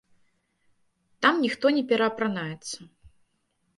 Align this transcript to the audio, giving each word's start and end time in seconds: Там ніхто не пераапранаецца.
Там 1.25 1.33
ніхто 1.45 1.65
не 1.77 1.83
пераапранаецца. 1.91 2.77